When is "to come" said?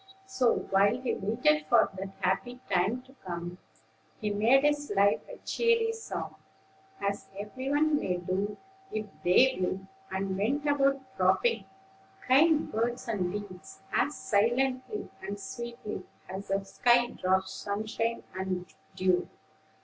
3.03-3.59